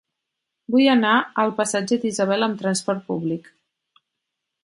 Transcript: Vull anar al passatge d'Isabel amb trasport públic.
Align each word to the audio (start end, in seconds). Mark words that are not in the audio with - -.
Vull 0.75 0.87
anar 0.93 1.11
al 1.43 1.53
passatge 1.59 1.99
d'Isabel 2.05 2.47
amb 2.47 2.57
trasport 2.63 3.05
públic. 3.13 3.51